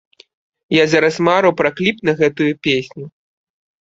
Я 0.75 0.85
зараз 0.93 1.19
мару 1.29 1.51
пра 1.61 1.69
кліп 1.81 1.97
на 2.09 2.13
гэтую 2.23 2.51
песню. 2.69 3.05